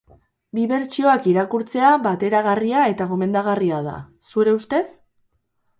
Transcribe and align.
Bi 0.59 0.63
bertsioak 0.69 1.27
irakurtzea 1.33 1.91
bateragarria 2.07 2.89
eta 2.95 3.09
gomendagarria 3.13 3.87
da, 3.91 3.97
zure 4.33 4.61
ustez? 4.63 4.85